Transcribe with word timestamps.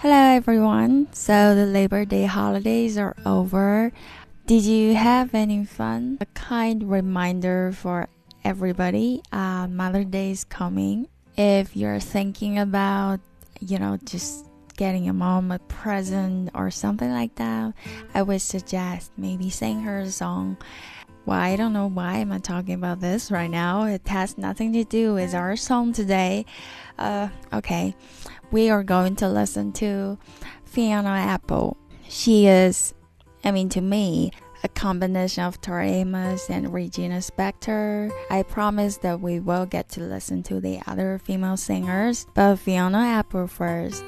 Hello 0.00 0.12
everyone. 0.12 1.08
So 1.14 1.54
the 1.54 1.64
Labor 1.64 2.04
Day 2.04 2.26
holidays 2.26 2.98
are 2.98 3.16
over. 3.24 3.92
Did 4.44 4.62
you 4.62 4.94
have 4.94 5.34
any 5.34 5.64
fun? 5.64 6.18
A 6.20 6.26
kind 6.26 6.90
reminder 6.90 7.72
for 7.72 8.06
everybody. 8.44 9.22
Uh, 9.32 9.66
Mother 9.68 10.04
Day 10.04 10.32
is 10.32 10.44
coming. 10.44 11.08
If 11.38 11.74
you're 11.74 11.98
thinking 11.98 12.58
about, 12.58 13.20
you 13.60 13.78
know, 13.78 13.98
just 14.04 14.44
getting 14.76 15.04
your 15.04 15.14
mom 15.14 15.50
a 15.50 15.58
present 15.60 16.50
or 16.54 16.70
something 16.70 17.10
like 17.10 17.34
that, 17.36 17.72
I 18.12 18.20
would 18.20 18.42
suggest 18.42 19.12
maybe 19.16 19.48
sing 19.48 19.80
her 19.80 20.00
a 20.00 20.10
song. 20.10 20.58
Well, 21.26 21.38
I 21.38 21.56
don't 21.56 21.72
know 21.72 21.88
why 21.88 22.18
am 22.18 22.32
I 22.32 22.38
talking 22.38 22.74
about 22.74 23.00
this 23.00 23.30
right 23.30 23.50
now. 23.50 23.84
It 23.84 24.06
has 24.08 24.38
nothing 24.38 24.72
to 24.72 24.84
do 24.84 25.14
with 25.14 25.34
our 25.34 25.56
song 25.56 25.92
today. 25.92 26.46
Uh, 26.98 27.28
okay 27.52 27.94
we 28.50 28.70
are 28.70 28.82
going 28.82 29.16
to 29.16 29.28
listen 29.28 29.72
to 29.72 30.18
Fiona 30.64 31.08
Apple. 31.08 31.76
She 32.08 32.46
is, 32.46 32.94
I 33.44 33.50
mean, 33.50 33.68
to 33.70 33.80
me, 33.80 34.30
a 34.64 34.68
combination 34.68 35.44
of 35.44 35.60
Tori 35.60 35.90
Amos 35.90 36.48
and 36.48 36.72
Regina 36.72 37.18
Spektor. 37.18 38.10
I 38.30 38.42
promise 38.42 38.98
that 38.98 39.20
we 39.20 39.40
will 39.40 39.66
get 39.66 39.88
to 39.90 40.00
listen 40.00 40.42
to 40.44 40.60
the 40.60 40.80
other 40.86 41.20
female 41.22 41.56
singers, 41.56 42.26
but 42.34 42.56
Fiona 42.56 42.98
Apple 42.98 43.46
first. 43.46 44.04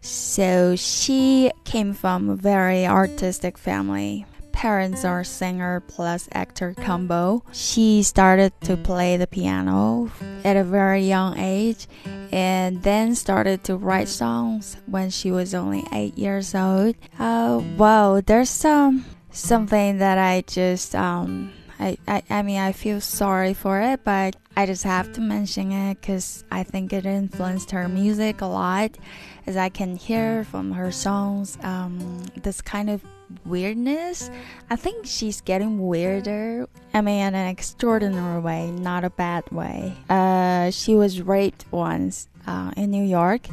So 0.00 0.76
she 0.76 1.50
came 1.64 1.92
from 1.92 2.30
a 2.30 2.36
very 2.36 2.86
artistic 2.86 3.58
family 3.58 4.24
parents 4.58 5.04
are 5.04 5.22
singer 5.22 5.78
plus 5.86 6.28
actor 6.32 6.74
combo. 6.74 7.44
She 7.52 8.02
started 8.02 8.52
to 8.62 8.76
play 8.76 9.16
the 9.16 9.28
piano 9.28 10.10
at 10.42 10.56
a 10.56 10.64
very 10.64 11.02
young 11.02 11.38
age 11.38 11.86
and 12.32 12.82
then 12.82 13.14
started 13.14 13.62
to 13.64 13.76
write 13.76 14.08
songs 14.08 14.76
when 14.86 15.10
she 15.10 15.30
was 15.30 15.54
only 15.54 15.84
8 15.92 16.18
years 16.18 16.56
old. 16.56 16.96
Uh, 17.20 17.62
wow, 17.76 18.20
there's 18.20 18.50
some 18.50 19.04
something 19.30 19.98
that 19.98 20.18
I 20.18 20.42
just 20.48 20.96
um 20.96 21.52
I, 21.78 21.96
I, 22.08 22.22
I 22.28 22.42
mean 22.42 22.58
I 22.58 22.72
feel 22.72 23.00
sorry 23.00 23.54
for 23.54 23.80
it, 23.80 24.02
but 24.02 24.34
I 24.56 24.66
just 24.66 24.82
have 24.82 25.12
to 25.12 25.20
mention 25.20 25.70
it 25.70 26.00
because 26.00 26.42
I 26.50 26.64
think 26.64 26.92
it 26.92 27.06
influenced 27.06 27.70
her 27.70 27.88
music 27.88 28.40
a 28.40 28.46
lot, 28.46 28.98
as 29.46 29.56
I 29.56 29.68
can 29.68 29.94
hear 29.94 30.42
from 30.42 30.72
her 30.72 30.90
songs. 30.90 31.56
Um, 31.62 32.24
this 32.42 32.60
kind 32.60 32.90
of 32.90 33.04
weirdness. 33.44 34.30
I 34.70 34.76
think 34.76 35.06
she's 35.06 35.40
getting 35.40 35.86
weirder. 35.86 36.68
I 36.94 37.00
mean, 37.00 37.26
in 37.26 37.34
an 37.34 37.48
extraordinary 37.48 38.40
way, 38.40 38.70
not 38.70 39.04
a 39.04 39.10
bad 39.10 39.50
way. 39.50 39.94
Uh, 40.08 40.70
she 40.70 40.94
was 40.94 41.22
raped 41.22 41.64
once 41.70 42.28
uh, 42.46 42.72
in 42.76 42.90
New 42.90 43.04
York. 43.04 43.48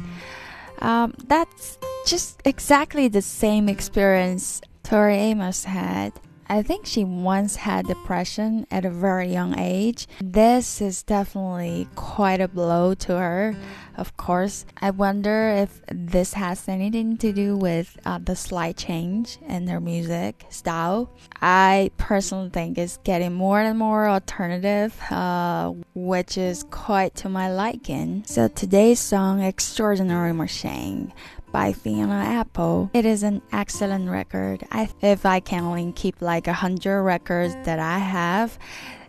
Um, 0.80 1.14
that's 1.26 1.78
just 2.06 2.40
exactly 2.44 3.08
the 3.08 3.22
same 3.22 3.68
experience 3.68 4.60
Tori 4.82 5.16
Amos 5.16 5.64
had. 5.64 6.12
I 6.48 6.62
think 6.62 6.86
she 6.86 7.02
once 7.04 7.56
had 7.56 7.86
depression 7.86 8.66
at 8.70 8.84
a 8.84 8.90
very 8.90 9.32
young 9.32 9.58
age. 9.58 10.06
This 10.20 10.80
is 10.80 11.02
definitely 11.02 11.88
quite 11.96 12.40
a 12.40 12.48
blow 12.48 12.94
to 12.94 13.18
her, 13.18 13.54
of 13.96 14.16
course. 14.16 14.64
I 14.80 14.90
wonder 14.90 15.48
if 15.48 15.80
this 15.90 16.34
has 16.34 16.68
anything 16.68 17.16
to 17.18 17.32
do 17.32 17.56
with 17.56 17.98
uh, 18.04 18.18
the 18.22 18.36
slight 18.36 18.76
change 18.76 19.38
in 19.48 19.66
her 19.66 19.80
music 19.80 20.46
style. 20.50 21.10
I 21.42 21.90
personally 21.96 22.50
think 22.50 22.78
it's 22.78 22.98
getting 22.98 23.32
more 23.32 23.60
and 23.60 23.78
more 23.78 24.08
alternative, 24.08 24.94
uh, 25.10 25.72
which 25.94 26.38
is 26.38 26.64
quite 26.70 27.14
to 27.16 27.28
my 27.28 27.52
liking. 27.52 28.22
So 28.26 28.48
today's 28.48 29.00
song, 29.00 29.42
Extraordinary 29.42 30.32
Machine 30.32 31.12
by 31.56 31.72
Fiona 31.72 32.12
Apple. 32.12 32.90
It 32.92 33.06
is 33.06 33.22
an 33.22 33.40
excellent 33.50 34.10
record. 34.10 34.62
I, 34.70 34.90
if 35.00 35.24
I 35.24 35.40
can 35.40 35.64
only 35.64 35.90
keep 35.92 36.20
like 36.20 36.48
a 36.48 36.52
hundred 36.52 37.02
records 37.02 37.54
that 37.64 37.78
I 37.78 37.98
have, 37.98 38.58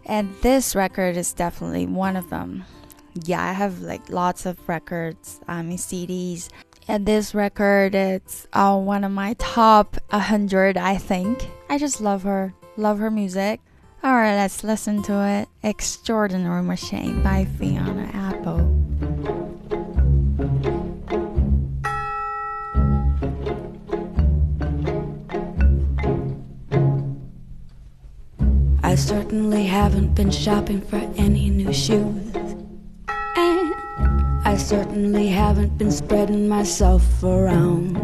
and 0.06 0.33
this 0.42 0.73
record 0.73 1.17
is 1.17 1.33
definitely 1.33 1.88
one 1.88 2.16
of 2.16 2.30
them. 2.30 2.64
Yeah, 3.26 3.44
I 3.44 3.52
have 3.52 3.82
like 3.82 4.10
lots 4.10 4.45
of 4.45 4.55
records, 4.70 5.42
I 5.45 5.61
mean 5.61 5.77
CDs, 5.77 6.48
and 6.88 7.05
this 7.05 7.36
record 7.36 7.94
it's 7.94 8.48
uh, 8.54 8.80
one 8.80 9.04
of 9.04 9.11
my 9.11 9.33
top 9.39 9.98
100 10.11 10.77
I 10.77 10.95
think. 10.95 11.49
I 11.70 11.77
just 11.77 11.99
love 11.99 12.23
her, 12.23 12.54
love 12.77 12.99
her 12.99 13.11
music. 13.11 13.60
Alright, 14.02 14.38
let's 14.38 14.64
listen 14.64 15.04
to 15.04 15.22
it. 15.27 15.49
Extraordinary 15.64 16.64
Machine 16.64 17.22
by 17.22 17.43
Fiona 17.43 18.10
Apple. 18.14 18.86
Certainly 28.98 29.64
haven't 29.66 30.16
been 30.16 30.32
shopping 30.32 30.82
for 30.82 30.98
any 31.18 31.52
new 31.52 31.72
shoes. 31.72 32.36
And 33.36 33.76
I 34.44 34.58
certainly 34.58 35.28
haven't 35.28 35.78
been 35.78 35.92
spreading 35.92 36.50
myself 36.50 37.24
around. 37.24 37.96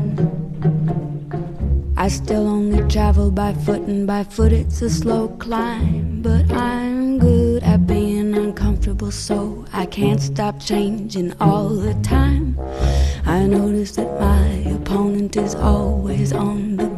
I 1.98 2.09
still 2.09 2.48
only 2.48 2.88
travel 2.90 3.31
by 3.31 3.54
foot, 3.54 3.81
and 3.81 4.06
by 4.06 4.24
foot 4.24 4.54
it's 4.54 4.81
a 4.84 4.90
slow 4.90 5.30
climb. 5.40 6.22
But 6.22 6.52
I'm 6.52 7.18
good 7.18 7.64
at 7.64 7.88
being 7.88 8.36
uncomfortable, 8.36 9.10
so 9.10 9.66
I 9.74 9.88
can't 9.88 10.22
stop 10.22 10.60
changing 10.60 11.34
all 11.42 11.70
the 11.70 11.96
time. 12.04 12.60
I 13.25 13.48
notice 13.48 13.96
that 13.96 14.20
my 14.20 14.48
opponent 14.75 15.38
is 15.38 15.56
always 15.56 16.34
on 16.34 16.78
the 16.78 16.93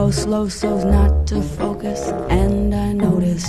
go 0.00 0.10
slow 0.10 0.48
so's 0.48 0.84
not 0.84 1.26
to 1.26 1.42
focus. 1.42 2.00
And 2.30 2.74
I 2.74 2.92
notice 2.94 3.44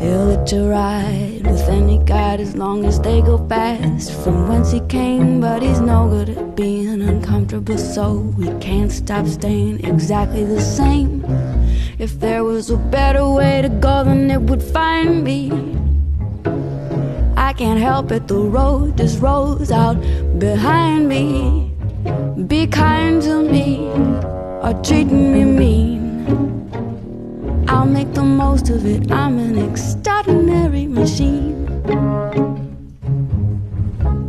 he'll 0.00 0.44
you 0.52 0.68
ride 0.68 1.40
with 1.50 1.66
any 1.70 1.98
guide 2.04 2.40
as 2.40 2.54
long 2.54 2.84
as 2.84 3.00
they 3.00 3.22
go 3.22 3.38
fast 3.48 4.12
from 4.22 4.46
whence 4.48 4.70
he 4.72 4.80
came. 4.80 5.40
But 5.40 5.62
he's 5.62 5.80
no 5.80 6.06
good 6.10 6.28
at 6.36 6.54
being 6.54 7.00
uncomfortable, 7.00 7.78
so 7.78 8.06
we 8.38 8.48
can't 8.58 8.92
stop 8.92 9.26
staying 9.26 9.86
exactly 9.86 10.44
the 10.44 10.60
same. 10.60 11.24
If 11.98 12.20
there 12.20 12.44
was 12.44 12.68
a 12.68 12.76
better 12.76 13.26
way 13.26 13.62
to 13.62 13.70
go, 13.70 14.04
then 14.04 14.30
it 14.30 14.42
would 14.48 14.62
find 14.62 15.24
me. 15.24 15.40
I 17.48 17.54
can't 17.54 17.80
help 17.80 18.12
it, 18.12 18.28
the 18.28 18.42
road 18.58 18.98
just 18.98 19.22
rolls 19.22 19.70
out 19.70 19.96
behind 20.38 21.08
me. 21.08 21.72
Be 22.46 22.66
kind 22.66 23.22
to 23.22 23.42
me 23.50 24.35
or 24.62 24.72
treating 24.82 25.32
me 25.32 25.44
mean. 25.44 25.96
I'll 27.68 27.86
make 27.86 28.12
the 28.14 28.22
most 28.22 28.68
of 28.70 28.86
it. 28.86 29.10
I'm 29.10 29.38
an 29.38 29.58
extraordinary 29.58 30.86
machine. 30.86 31.66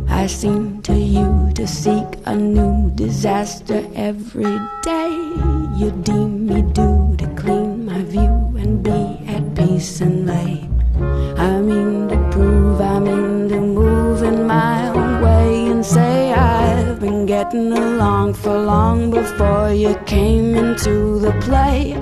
I 0.08 0.26
seem 0.26 0.82
to 0.82 0.94
you 0.94 1.52
to 1.54 1.66
seek 1.66 2.06
a 2.26 2.34
new 2.34 2.90
disaster 2.94 3.86
every 3.94 4.58
day. 4.82 5.10
You 5.76 5.92
deem 6.02 6.46
me 6.46 6.62
due 6.62 7.14
to 7.18 7.26
clean 7.36 7.86
my 7.86 8.02
view 8.02 8.34
and 8.58 8.82
be 8.82 9.00
at 9.26 9.54
peace 9.54 10.00
and 10.00 10.17
along 18.28 18.34
for 18.42 18.58
long 18.58 19.10
before 19.10 19.72
you 19.72 19.94
came 20.04 20.54
into 20.54 21.18
the 21.18 21.32
play. 21.40 21.94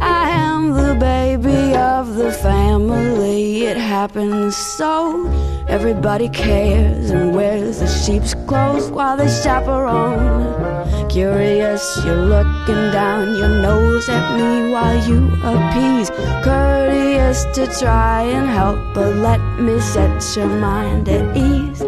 I 0.00 0.30
am 0.30 0.72
the 0.72 0.94
baby 0.94 1.76
of 1.76 2.14
the 2.14 2.32
family. 2.32 3.66
It 3.66 3.76
happens 3.76 4.56
so. 4.56 5.28
Everybody 5.68 6.30
cares 6.30 7.10
and 7.10 7.34
wears 7.34 7.80
the 7.80 7.86
sheep's 7.86 8.34
clothes 8.46 8.90
while 8.90 9.16
they 9.18 9.28
chaperone. 9.28 11.10
Curious, 11.10 11.84
you're 12.04 12.24
looking 12.34 12.84
down 12.90 13.36
your 13.36 13.60
nose 13.60 14.08
at 14.08 14.26
me 14.38 14.72
while 14.72 14.98
you 15.06 15.28
appease. 15.44 16.10
Courteous 16.42 17.44
to 17.56 17.66
try 17.78 18.22
and 18.22 18.48
help, 18.48 18.78
but 18.94 19.16
let 19.16 19.40
me 19.60 19.78
set 19.80 20.36
your 20.36 20.46
mind 20.46 21.08
at 21.08 21.36
ease. 21.36 21.82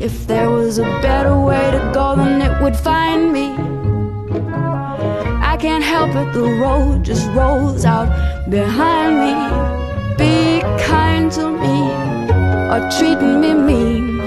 If 0.00 0.26
there 0.26 0.50
was 0.50 0.78
a 0.78 1.00
better 1.00 1.38
way 1.38 1.70
to 1.70 1.90
go, 1.94 2.16
then 2.16 2.42
it 2.42 2.60
would 2.60 2.74
find 2.74 3.01
me 3.18 3.72
I 5.52 5.56
can't 5.58 5.84
help 5.84 6.14
it, 6.16 6.32
the 6.32 6.44
road 6.44 7.04
just 7.04 7.28
rolls 7.32 7.84
out 7.84 8.08
behind 8.48 9.18
me. 9.22 9.34
Be 10.16 10.60
kind 10.82 11.30
to 11.32 11.50
me 11.50 11.90
or 12.72 12.80
treat 12.96 13.20
me 13.20 13.52
mean. 13.52 14.21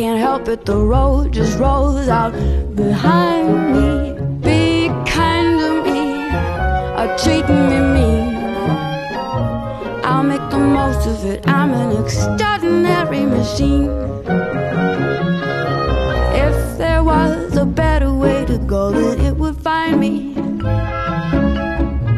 Can't 0.00 0.18
help 0.18 0.48
it, 0.48 0.64
the 0.64 0.78
road 0.78 1.30
just 1.30 1.58
rolls 1.58 2.08
out 2.08 2.32
behind 2.74 3.48
me. 3.74 4.14
Be 4.40 4.88
kind 5.04 5.60
to 5.60 5.70
me, 5.84 6.02
or 6.98 7.08
treat 7.18 7.46
me 7.46 7.78
mean. 7.96 8.34
I'll 10.02 10.22
make 10.22 10.46
the 10.48 10.58
most 10.58 11.06
of 11.06 11.26
it, 11.26 11.46
I'm 11.46 11.74
an 11.74 12.02
extraordinary 12.02 13.26
machine. 13.26 13.90
If 16.46 16.78
there 16.78 17.04
was 17.04 17.58
a 17.58 17.66
better 17.66 18.10
way 18.10 18.46
to 18.46 18.56
go, 18.56 18.92
then 18.92 19.20
it 19.20 19.36
would 19.36 19.58
find 19.58 20.00
me. 20.00 20.32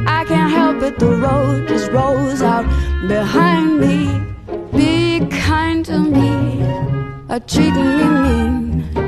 I 0.06 0.24
can't 0.28 0.52
help 0.52 0.82
it, 0.84 1.00
the 1.00 1.16
road 1.16 1.66
just 1.66 1.90
rolls 1.90 2.42
out 2.42 2.64
behind 3.08 3.80
me. 3.80 4.31
Kind 5.62 5.86
to 5.86 5.98
me, 6.00 6.60
or 7.30 7.38
treat 7.38 7.70
me 7.70 8.08
mean. 8.24 8.98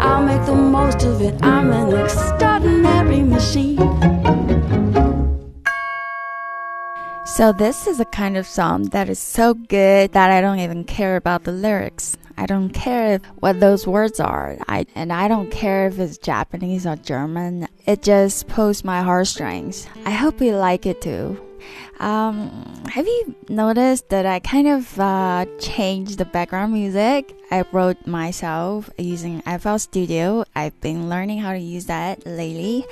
I'll 0.00 0.24
make 0.24 0.44
the 0.44 0.56
most 0.56 1.04
of 1.04 1.22
it, 1.22 1.40
I'm 1.40 1.70
an 1.70 1.96
extraordinary 1.96 3.22
machine. 3.22 3.78
So, 7.24 7.52
this 7.52 7.86
is 7.86 8.00
a 8.00 8.04
kind 8.06 8.36
of 8.36 8.44
song 8.44 8.86
that 8.86 9.08
is 9.08 9.20
so 9.20 9.54
good 9.54 10.10
that 10.14 10.32
I 10.32 10.40
don't 10.40 10.58
even 10.58 10.82
care 10.82 11.14
about 11.14 11.44
the 11.44 11.52
lyrics. 11.52 12.16
I 12.36 12.46
don't 12.46 12.70
care 12.70 13.20
what 13.38 13.60
those 13.60 13.86
words 13.86 14.18
are. 14.18 14.58
I, 14.66 14.84
and 14.96 15.12
I 15.12 15.28
don't 15.28 15.52
care 15.52 15.86
if 15.86 16.00
it's 16.00 16.18
Japanese 16.18 16.88
or 16.88 16.96
German. 16.96 17.68
It 17.86 18.02
just 18.02 18.48
pulls 18.48 18.82
my 18.82 19.02
heartstrings. 19.02 19.86
I 20.04 20.10
hope 20.10 20.40
you 20.40 20.56
like 20.56 20.86
it 20.86 21.00
too. 21.00 21.40
Um, 21.98 22.84
have 22.88 23.06
you 23.06 23.34
noticed 23.48 24.08
that 24.08 24.26
I 24.26 24.40
kind 24.40 24.68
of 24.68 24.98
uh, 24.98 25.46
changed 25.58 26.18
the 26.18 26.24
background 26.24 26.72
music? 26.72 27.36
I 27.50 27.64
wrote 27.72 28.06
myself 28.06 28.88
using 28.96 29.42
FL 29.42 29.76
Studio. 29.76 30.44
I've 30.54 30.80
been 30.80 31.08
learning 31.08 31.40
how 31.40 31.52
to 31.52 31.58
use 31.58 31.86
that 31.86 32.24
lately. 32.26 32.84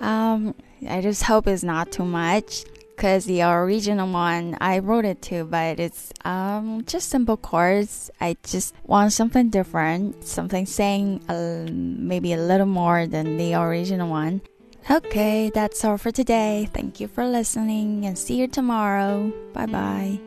Um, 0.00 0.54
I 0.88 1.00
just 1.00 1.22
hope 1.22 1.46
it's 1.46 1.62
not 1.62 1.90
too 1.90 2.04
much 2.04 2.64
because 2.96 3.26
the 3.26 3.42
original 3.42 4.10
one 4.10 4.56
I 4.60 4.78
wrote 4.78 5.04
it 5.04 5.20
too, 5.20 5.44
but 5.44 5.78
it's 5.78 6.12
um, 6.24 6.84
just 6.86 7.10
simple 7.10 7.36
chords. 7.36 8.10
I 8.20 8.36
just 8.42 8.74
want 8.84 9.12
something 9.12 9.50
different, 9.50 10.24
something 10.24 10.66
saying 10.66 11.20
uh, 11.28 11.66
maybe 11.70 12.32
a 12.32 12.38
little 12.38 12.66
more 12.66 13.06
than 13.06 13.36
the 13.36 13.54
original 13.54 14.08
one. 14.08 14.40
Okay, 14.88 15.50
that's 15.50 15.84
all 15.84 15.98
for 15.98 16.12
today. 16.12 16.68
Thank 16.72 17.00
you 17.00 17.08
for 17.08 17.26
listening 17.26 18.06
and 18.06 18.16
see 18.16 18.36
you 18.36 18.46
tomorrow. 18.46 19.32
Bye 19.52 19.66
bye. 19.66 20.20